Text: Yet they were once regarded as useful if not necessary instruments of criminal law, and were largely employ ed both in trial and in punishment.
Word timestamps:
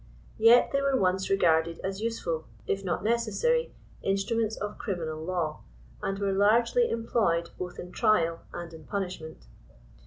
Yet 0.39 0.71
they 0.71 0.81
were 0.81 0.97
once 0.99 1.29
regarded 1.29 1.77
as 1.83 2.01
useful 2.01 2.45
if 2.65 2.83
not 2.83 3.03
necessary 3.03 3.71
instruments 4.01 4.57
of 4.57 4.79
criminal 4.79 5.23
law, 5.23 5.61
and 6.01 6.17
were 6.17 6.31
largely 6.33 6.89
employ 6.89 7.37
ed 7.41 7.51
both 7.59 7.77
in 7.77 7.91
trial 7.91 8.41
and 8.51 8.73
in 8.73 8.85
punishment. 8.85 9.45